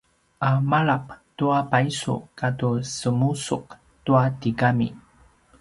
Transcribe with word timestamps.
a 0.47 0.49
malap 0.71 1.05
tua 1.37 1.59
paisu 1.71 2.15
katu 2.39 2.69
semusuq 2.97 3.65
tua 4.05 4.23
tigami 4.39 4.87